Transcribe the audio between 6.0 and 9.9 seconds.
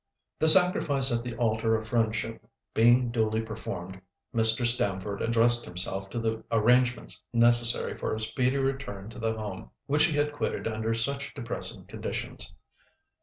to the arrangements necessary for a speedy return to the home